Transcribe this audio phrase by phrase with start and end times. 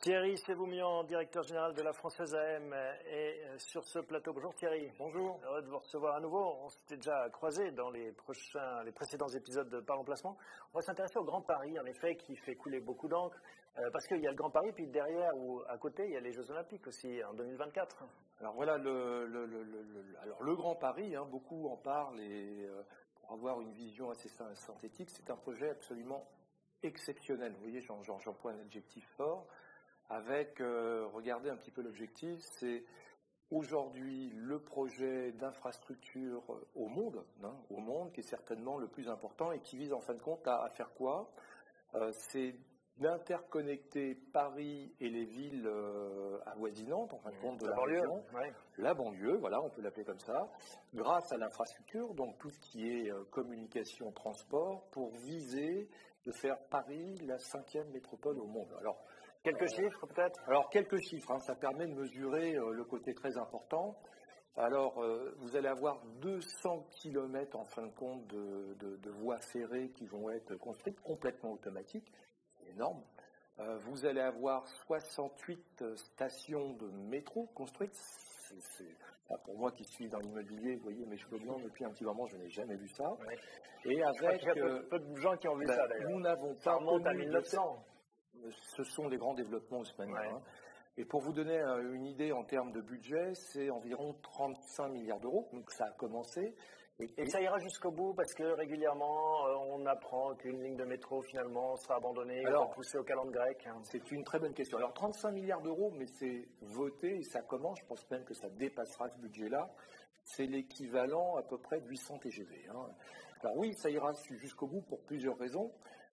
[0.00, 4.32] Thierry Sévoumian, directeur général de la Française AM, est sur ce plateau.
[4.32, 4.92] Bonjour Thierry.
[4.96, 5.40] Bonjour.
[5.42, 6.54] Heureux de vous recevoir à nouveau.
[6.62, 10.36] On s'était déjà croisé dans les prochains, les précédents épisodes de Par Emplacement.
[10.72, 13.36] On va s'intéresser au Grand Paris, en effet, qui fait couler beaucoup d'encre,
[13.78, 16.16] euh, parce qu'il y a le Grand Paris, puis derrière ou à côté, il y
[16.16, 18.04] a les Jeux Olympiques aussi en 2024.
[18.38, 19.66] Alors voilà, le, le, le,
[20.22, 22.82] alors le Grand Paris, hein, beaucoup en parlent et euh,
[23.16, 26.24] pour avoir une vision assez synthétique, c'est un projet absolument
[26.84, 27.52] exceptionnel.
[27.54, 29.48] Vous voyez, j'emploie un adjectif fort
[30.08, 32.84] avec, euh, regardez un petit peu l'objectif, c'est
[33.50, 36.42] aujourd'hui le projet d'infrastructure
[36.74, 40.00] au monde, hein, au monde qui est certainement le plus important et qui vise en
[40.00, 41.30] fin de compte à, faire quoi?
[41.94, 42.54] Euh, C'est
[42.98, 48.02] d'interconnecter Paris et les villes euh, avoisinantes, en fin de compte, de la, banlieue,
[48.76, 50.50] la banlieue, voilà, on peut l'appeler comme ça,
[50.92, 55.88] grâce à l'infrastructure, donc tout ce qui est communication, transport, pour viser
[56.24, 58.74] de faire Paris la cinquième métropole au monde.
[58.80, 59.00] Alors,
[59.42, 60.40] Quelques chiffres peut-être?
[60.48, 61.38] Alors quelques chiffres, hein.
[61.40, 63.96] ça permet de mesurer euh, le côté très important.
[64.56, 70.06] Alors euh, vous allez avoir 200 km en fin de compte de, voies ferrées qui
[70.06, 72.10] vont être construites complètement automatiques,
[72.58, 73.02] c'est énorme.
[73.60, 77.96] Euh, vous allez avoir 68 stations de métro construites.
[79.44, 82.26] pour moi qui suis dans l'immobilier, vous voyez mes cheveux blancs depuis un petit moment,
[82.26, 83.16] je n'ai jamais vu ça.
[83.84, 86.10] Et avec peu, de gens qui ont vu ben, ça d'ailleurs.
[86.10, 87.84] Nous n'avons pas remonte à 1900
[88.76, 90.34] ce sont les grands développements haussmanniens.
[90.34, 90.42] Hein.
[90.96, 95.20] Et pour vous donner euh, une idée en termes de budget, c'est environ 35 milliards
[95.20, 95.48] d'euros.
[95.52, 96.56] Donc ça a commencé.
[97.00, 101.22] Et, ça ira jusqu'au bout parce que régulièrement, euh, on apprend qu'une ligne de métro
[101.22, 103.66] finalement sera abandonnée, alors poussée au calendrier grec.
[103.68, 103.80] Hein.
[103.84, 104.78] C'est une très bonne question.
[104.78, 107.78] Alors 35 milliards d'euros, mais c'est voté et ça commence.
[107.80, 109.70] Je pense même que ça dépassera ce budget-là.
[110.24, 112.66] C'est l'équivalent à peu près de 800 TGV.
[112.70, 112.88] Hein.
[113.44, 115.70] Alors oui, ça ira jusqu'au bout pour plusieurs raisons.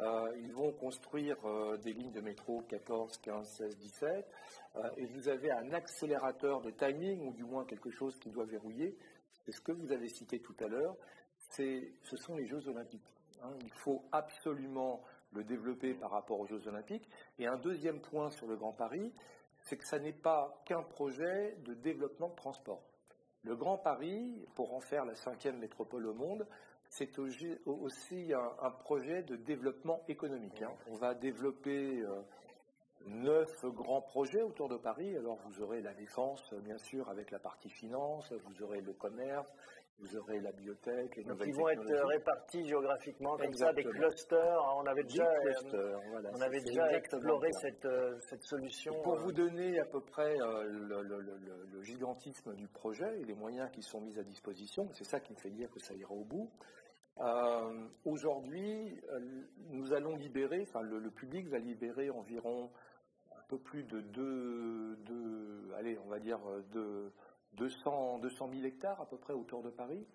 [0.00, 4.26] Euh, ils vont construire euh, des lignes de métro 14, 15, 16, 17.
[4.96, 8.96] et vous avez un accélérateur de timing, ou du moins quelque chose qui doit verrouiller.
[9.44, 10.96] C'est ce que vous avez cité tout à l'heure.
[11.50, 13.10] Ce sont les Jeux Olympiques.
[13.42, 13.52] Hein.
[13.62, 17.08] Il faut absolument le développer par rapport aux Jeux Olympiques.
[17.38, 19.12] Et un deuxième point sur le Grand Paris,
[19.62, 22.82] c'est que ça n'est pas qu'un projet de développement de transport.
[23.42, 26.46] Le Grand Paris, pour en faire la cinquième métropole au monde,
[26.88, 30.62] c'est aussi un, projet de développement économique.
[30.62, 30.72] Hein.
[30.88, 32.20] On va développer euh,
[33.06, 35.16] neuf grands projets autour de Paris.
[35.16, 39.48] Alors vous aurez la défense, bien sûr, avec la partie finance, vous aurez le commerce,
[39.98, 44.60] vous aurez la bibliothèque, les nouvelles Ils vont être répartis géographiquement comme ça, des clusters.
[44.76, 45.28] On avait déjà,
[46.32, 48.94] on avait déjà exploré cette, euh, cette, solution.
[49.02, 49.22] pour euh.
[49.22, 54.00] vous donner à peu près le, le, gigantisme du projet et les moyens qui sont
[54.00, 56.50] mis à disposition, c'est ça qui me fait dire que ça ira au bout.
[57.20, 59.18] Euh, aujourd'hui, euh,
[59.70, 62.70] nous allons libérer, enfin le, public va libérer environ
[63.48, 66.38] peu plus de 2, allez, on va dire
[66.72, 67.10] de
[67.54, 70.06] 200, 200 000 hectares à peu près autour de Paris.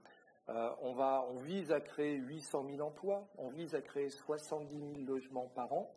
[0.50, 5.50] Euh, on vise à créer 800 000 emplois, on vise à créer 70 000 logements
[5.56, 5.94] par an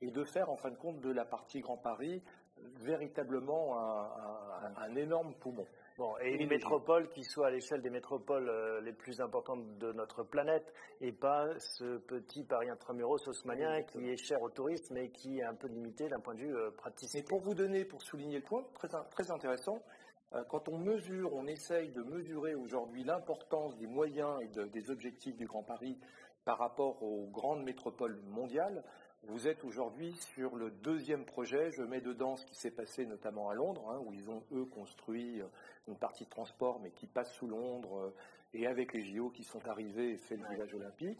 [0.00, 2.22] et de faire en fin de compte de la partie Grand Paris
[2.76, 5.66] véritablement un énorme poumon
[6.22, 10.22] et une métropole qui soit à l'échelle des métropoles euh, les plus importantes de notre
[10.22, 15.38] planète et pas ce petit Paris intramuros haussmanien qui est cher aux touristes mais qui
[15.38, 17.14] est un peu limité d'un point de vue euh, pratique.
[17.14, 19.82] Et pour vous donner, pour souligner le point, très, très intéressant,
[20.34, 25.36] euh, quand on mesure, on essaye de mesurer aujourd'hui l'importance des moyens et des objectifs
[25.36, 25.98] du Grand Paris
[26.44, 28.82] par rapport aux grandes métropoles mondiales,
[29.24, 31.70] vous êtes aujourd'hui sur le deuxième projet.
[31.72, 34.64] Je mets dedans ce qui s'est passé notamment à Londres, hein, où ils ont, eux,
[34.64, 35.46] construit euh,
[35.88, 38.14] une partie de transport, mais qui passe sous Londres, euh,
[38.52, 41.18] et avec les JO qui sont arrivés et fait le village olympique.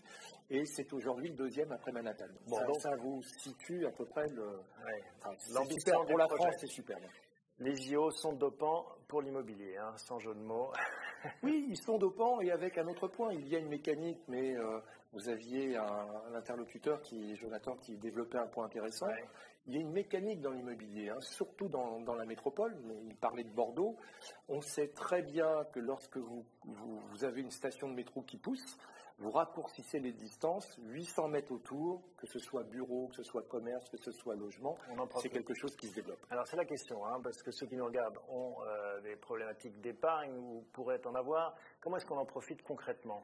[0.49, 2.27] Et c'est aujourd'hui le deuxième après Manhattan.
[2.49, 4.61] Bon, ça, donc, ça vous situe à peu près le...
[5.55, 6.99] L'ambition pour la France, c'est super.
[7.61, 10.73] Les JO sont dopants pour l'immobilier, hein, sans jeu de mots.
[11.43, 14.57] oui, ils sont dopants et avec un autre point, il y a une mécanique, mais
[14.57, 14.81] euh,
[15.13, 19.09] vous aviez un, interlocuteur qui, Jonathan, qui développait un point intéressant.
[19.67, 22.75] Il y a une mécanique dans l'immobilier, hein, surtout dans, la métropole.
[23.05, 23.99] Il parlait de Bordeaux.
[24.49, 28.79] On sait très bien que lorsque vous, vous avez une station de métro qui pousse,
[29.21, 33.89] vous raccourcissez les distances, 800 mètres autour, que ce soit bureau, que ce soit commerce,
[33.91, 34.77] que ce soit logement,
[35.21, 36.25] c'est quelque chose qui se développe.
[36.31, 39.79] Alors c'est la question, hein, parce que ceux qui nous regardent ont euh, des problématiques
[39.83, 41.55] d'épargne ou pourraient en avoir.
[41.81, 43.23] Comment est-ce qu'on en profite concrètement?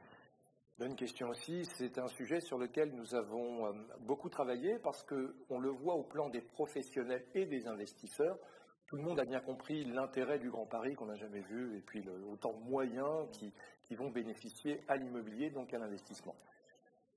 [0.77, 1.65] Bonne question aussi.
[1.65, 3.71] C'est un sujet sur lequel nous avons euh,
[4.01, 8.37] beaucoup travaillé parce qu'on le voit au plan des professionnels et des investisseurs.
[8.85, 11.81] Tout le monde a bien compris l'intérêt du Grand Paris qu'on n'a jamais vu et
[11.81, 13.51] puis le, autant de moyens qui,
[13.95, 16.35] vont bénéficier à l'immobilier, donc à l'investissement.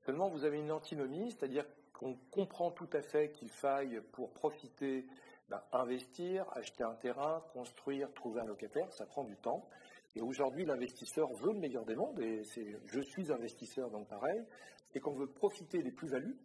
[0.05, 5.07] Seulement, vous avez une antinomie, c'est-à-dire qu'on comprend tout à fait qu'il faille, pour profiter
[5.51, 9.69] Ben, investir, acheter un terrain, construire, trouver un locataire, ça prend du temps.
[10.15, 12.45] Et aujourd'hui, l'investisseur veut le meilleur des mondes, et
[12.87, 14.45] je suis investisseur, donc pareil,
[14.93, 16.39] c'est qu'on veut profiter des plus-values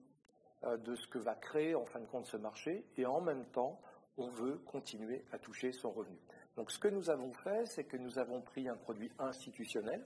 [0.64, 3.46] euh, de ce que va créer en fin de compte ce marché, et en même
[3.52, 3.80] temps,
[4.18, 6.18] on veut continuer à toucher son revenu.
[6.56, 10.06] Donc ce que nous avons fait, c'est que nous avons pris un produit institutionnel,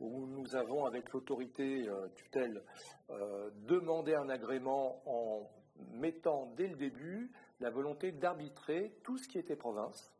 [0.00, 2.62] où nous avons, avec l'autorité euh, tutelle,
[3.10, 5.50] euh, demandé un agrément en
[5.92, 7.30] mettant dès le début
[7.60, 10.12] la volonté d'arbitrer tout ce qui était province.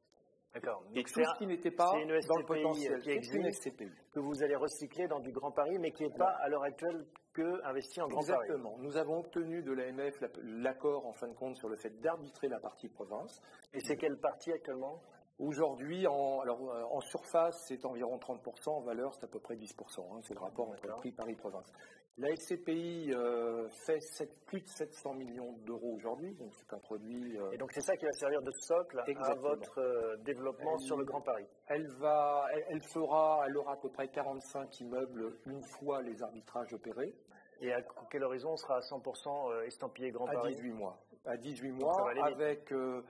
[0.55, 0.83] D'accord.
[0.95, 3.03] Tout ce qui n'était pas dans le potentiel.
[3.03, 3.71] Qui existe,
[4.11, 7.07] que vous allez recycler dans du Grand Paris, mais qui n'est pas à l'heure actuelle
[7.35, 8.39] que investi en Grand Paris.
[8.47, 8.79] Exactement.
[8.79, 12.59] Nous avons obtenu de l'AMF l'accord en fin de compte sur le fait d'arbitrer la
[12.59, 13.43] partie province.
[13.75, 15.03] Et c'est quelle partie actuellement?
[15.39, 19.55] Aujourd'hui, en, alors, euh, en surface, c'est environ 30%, en valeur, c'est à peu près
[19.55, 20.01] 10%.
[20.01, 20.21] Hein.
[20.23, 21.71] c'est le rapport entre prix Paris-Province.
[22.19, 23.99] La SCPI euh, fait
[24.47, 27.37] plus de 700 millions d'euros aujourd'hui, donc c'est un produit.
[27.37, 31.05] Euh, et donc c'est ça qui va servir de socle à votre développement sur le
[31.05, 31.47] Grand Paris.
[31.67, 36.73] Elle va, elle, fera, elle aura à peu près 45 immeubles une fois les arbitrages
[36.73, 37.15] opérés.
[37.61, 40.55] Et à quel horizon on sera à 100% estampillé Grand Paris?
[40.55, 40.99] À 18 mois.
[41.27, 43.03] À 18 mois, avec euh,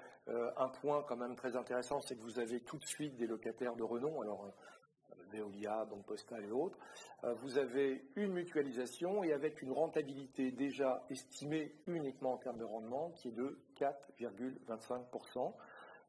[0.57, 3.77] un point quand même très intéressant, c'est que vous avez tout de suite des locataires
[3.77, 6.79] de renom, alors euh, Veolia, Banque Postale et autres.
[7.25, 12.65] Euh, vous avez une mutualisation et avec une rentabilité déjà estimée uniquement en termes de
[12.65, 15.53] rendement qui est de 4,25%.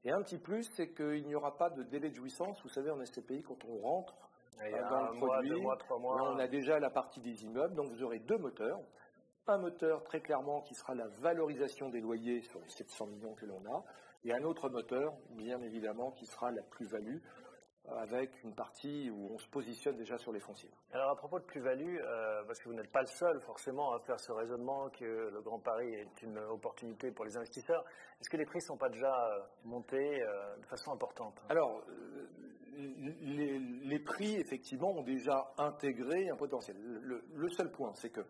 [0.05, 2.61] Et un petit plus, c'est qu'il n'y aura pas de délai de jouissance.
[2.63, 4.15] Vous savez, en SCPI, quand on rentre
[4.89, 8.79] dans le produit, on a déjà la partie des immeubles, donc vous aurez deux moteurs
[9.47, 13.45] un moteur très clairement qui sera la valorisation des loyers sur les 700 millions que
[13.45, 13.83] l'on a,
[14.27, 17.19] et un autre moteur, bien évidemment, qui sera la plus-value
[17.89, 20.69] avec une partie où on se positionne déjà sur les fonciers.
[20.91, 23.99] Alors à propos de plus-value, euh, parce que vous n'êtes pas le seul forcément à
[23.99, 27.85] faire ce raisonnement que le Grand Paris est une opportunité pour les investisseurs,
[28.19, 31.41] est-ce que les prix ne sont pas déjà euh, montés euh, de façon importante?
[31.47, 31.81] Alors,
[32.75, 36.75] les, prix, effectivement, ont déjà intégré un potentiel.
[36.77, 38.21] le seul point, c'est que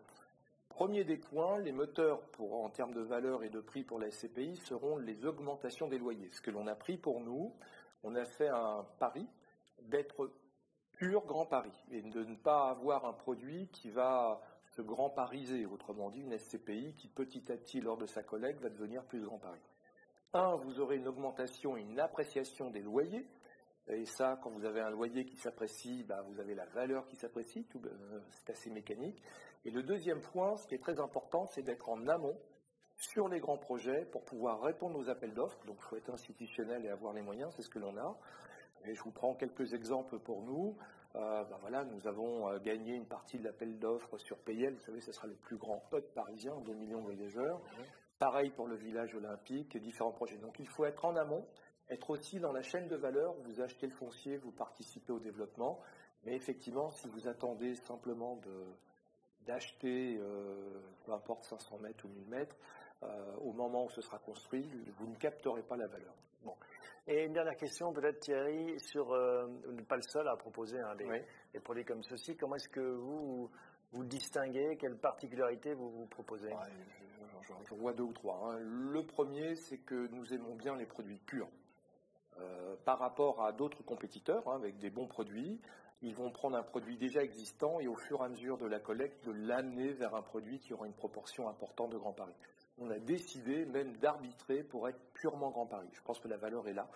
[0.78, 4.54] Premier des points, les moteurs en termes de valeur et de prix pour la SCPI
[4.58, 6.30] seront les augmentations des loyers.
[6.30, 7.52] Ce que l'on a pris pour nous,
[8.04, 9.26] on a fait un pari
[9.82, 10.30] d'être
[10.92, 15.66] pur Grand Paris et de ne pas avoir un produit qui va se grand pariser,
[15.66, 19.20] autrement dit une SCPI qui petit à petit lors de sa collecte va devenir plus
[19.20, 19.58] Grand Paris.
[20.32, 23.26] Un, vous aurez une augmentation et une appréciation des loyers.
[23.90, 27.16] Et ça, quand vous avez un loyer qui s'apprécie, bah, vous avez la valeur qui
[27.16, 29.22] s'apprécie, euh, c'est assez mécanique.
[29.64, 32.38] Et le deuxième point, ce qui est très important, c'est d'être en amont
[32.96, 35.64] sur les grands projets pour pouvoir répondre aux appels d'offres.
[35.66, 38.16] Donc il faut être institutionnel et avoir les moyens, c'est ce que l'on a.
[38.84, 40.76] Et je vous prends quelques exemples pour nous.
[41.16, 44.74] Euh, ben voilà, nous avons euh, gagné une partie de l'appel d'offres sur PayL.
[44.74, 47.60] Vous savez, ce sera le plus grand hub parisien, 2 millions de voyageurs.
[48.18, 50.36] Pareil pour le village olympique et différents projets.
[50.36, 51.46] Donc il faut être en amont,
[51.90, 53.34] être aussi dans la chaîne de valeur.
[53.44, 55.80] Vous achetez le foncier, vous participez au développement.
[56.24, 58.64] Mais effectivement, si vous attendez simplement de,
[59.46, 62.56] d'acheter, euh, peu importe 500 mètres ou 1000 mètres,
[63.02, 64.68] euh, au moment où ce sera construit,
[64.98, 66.14] vous ne capterez pas la valeur.
[66.42, 66.54] Bon.
[67.06, 70.78] Et une dernière question, peut-être Thierry, sur, euh, vous n'êtes pas le seul à proposer
[70.78, 72.36] hein, des, produits comme ceci.
[72.36, 73.50] Comment est-ce que vous,
[73.92, 74.76] vous distinguez?
[74.76, 76.50] Quelles particularités vous vous proposez?
[77.70, 78.50] J'en vois deux ou trois.
[78.52, 78.58] Hein.
[78.60, 81.48] Le premier, c'est que nous aimons bien les produits purs.
[82.84, 85.60] Par rapport à d'autres compétiteurs hein, avec des bons produits,
[86.02, 88.78] ils vont prendre un produit déjà existant et au fur et à mesure de la
[88.78, 92.34] collecte, de l'amener vers un produit qui aura une proportion importante de Grand Paris.
[92.78, 95.88] On a décidé même d'arbitrer pour être purement Grand Paris.
[95.92, 96.88] Je pense que la valeur est là.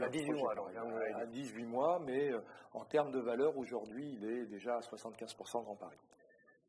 [0.00, 0.70] À 18 mois, alors.
[1.16, 2.40] À 18 mois, mais euh,
[2.72, 5.98] en termes de valeur, aujourd'hui, il est déjà à 75% Grand Paris.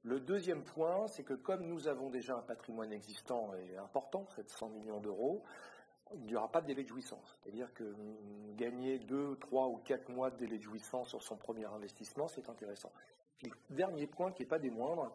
[0.04, 4.70] Le deuxième point, c'est que comme nous avons déjà un patrimoine existant et important, 700
[4.70, 5.44] millions d'euros,
[6.14, 7.38] il n'y aura pas de délai de jouissance.
[7.42, 7.96] C'est-à-dire que
[8.56, 12.50] gagner deux, trois ou quatre mois de délai de jouissance sur son premier investissement, c'est
[12.50, 12.92] intéressant.
[13.38, 15.12] Puis, dernier point qui n'est pas des moindres,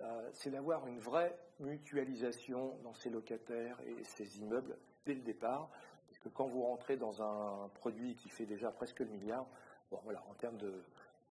[0.00, 5.70] euh, c'est d'avoir une vraie mutualisation dans ses locataires et ses immeubles dès le départ.
[6.06, 9.46] Parce que quand vous rentrez dans un produit qui fait déjà presque le milliard,
[9.90, 10.72] voilà, en termes de,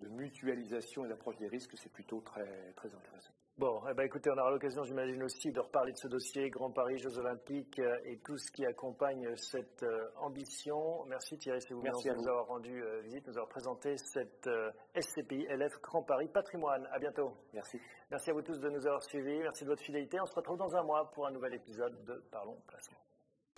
[0.02, 2.46] mutualisation et d'approche des risques, c'est plutôt très
[2.86, 3.34] intéressant.
[3.58, 6.70] Bon, eh ben, écoutez, on aura l'occasion, j'imagine aussi, de reparler de ce dossier Grand
[6.70, 11.04] Paris, Jeux Olympiques euh, et tout ce qui accompagne cette euh, ambition.
[11.06, 14.48] Merci Thierry vous Merci de nous avoir rendu euh, visite, nous avoir présenté cette
[14.96, 16.88] SCPI LF Grand Paris Patrimoine.
[16.92, 17.34] À bientôt.
[17.52, 17.80] Merci.
[18.12, 19.40] Merci à vous tous de nous avoir suivis.
[19.40, 20.22] Merci de votre fidélité.
[20.22, 23.07] On se retrouve dans un mois pour un nouvel épisode de Parlons Placement.